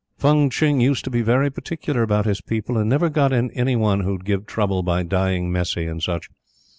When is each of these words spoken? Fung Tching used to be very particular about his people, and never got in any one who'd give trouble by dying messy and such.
Fung 0.17 0.49
Tching 0.49 0.81
used 0.81 1.03
to 1.03 1.11
be 1.11 1.21
very 1.21 1.51
particular 1.51 2.01
about 2.01 2.25
his 2.25 2.41
people, 2.41 2.75
and 2.75 2.89
never 2.89 3.07
got 3.07 3.31
in 3.31 3.51
any 3.51 3.75
one 3.75 3.99
who'd 3.99 4.25
give 4.25 4.47
trouble 4.47 4.81
by 4.81 5.03
dying 5.03 5.51
messy 5.51 5.85
and 5.85 6.01
such. 6.01 6.27